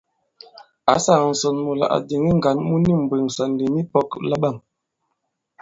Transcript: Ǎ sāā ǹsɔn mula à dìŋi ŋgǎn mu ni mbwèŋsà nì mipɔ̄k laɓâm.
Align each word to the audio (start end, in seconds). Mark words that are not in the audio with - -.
Ǎ 0.93 0.95
sāā 1.05 1.25
ǹsɔn 1.31 1.57
mula 1.65 1.85
à 1.95 1.97
dìŋi 2.07 2.31
ŋgǎn 2.37 2.57
mu 2.67 2.75
ni 2.85 2.91
mbwèŋsà 3.01 3.43
nì 3.47 3.65
mipɔ̄k 3.73 4.09
laɓâm. 4.29 4.57